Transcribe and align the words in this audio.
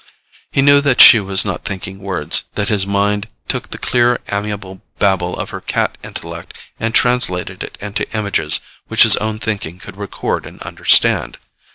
He 0.51 0.63
knew 0.63 0.81
that 0.81 0.99
she 0.99 1.19
was 1.19 1.45
not 1.45 1.63
thinking 1.63 1.99
words, 1.99 2.45
that 2.55 2.69
his 2.69 2.87
mind 2.87 3.27
took 3.47 3.69
the 3.69 3.77
clear 3.77 4.17
amiable 4.29 4.81
babble 4.97 5.37
of 5.37 5.51
her 5.51 5.61
cat 5.61 5.95
intellect 6.03 6.55
and 6.79 6.95
translated 6.95 7.61
it 7.61 7.77
into 7.79 8.11
images 8.17 8.61
which 8.87 9.03
his 9.03 9.15
own 9.17 9.37
thinking 9.37 9.77
could 9.77 9.97
record 9.97 10.47
and 10.47 10.59
understand. 10.63 11.37